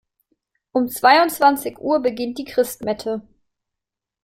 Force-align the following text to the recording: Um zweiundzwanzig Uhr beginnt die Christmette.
Um 0.71 0.87
zweiundzwanzig 0.87 1.77
Uhr 1.79 2.01
beginnt 2.01 2.39
die 2.39 2.45
Christmette. 2.45 3.21